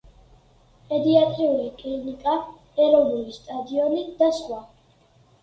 [0.93, 2.33] პედიატრიული კლინიკა,
[2.87, 4.61] ეროვნული სტადიონი და სხვა.